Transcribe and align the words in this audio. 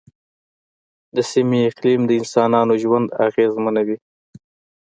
د 1.15 1.17
سیمې 1.31 1.59
اقلیم 1.69 2.01
د 2.05 2.11
انسانانو 2.19 2.73
ژوند 2.83 3.07
اغېزمنوي. 3.27 3.97